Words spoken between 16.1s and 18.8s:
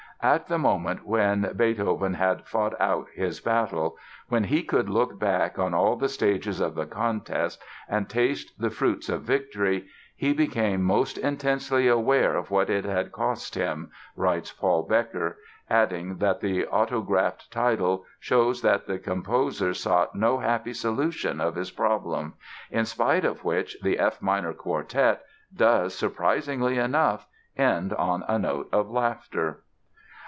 that "the autographed title shows